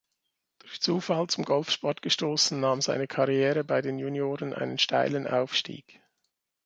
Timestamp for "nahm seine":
2.59-3.05